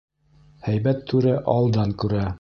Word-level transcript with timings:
Һәйбәт 0.69 1.05
түрә 1.13 1.37
алдан 1.57 1.97
күрә. 2.05 2.29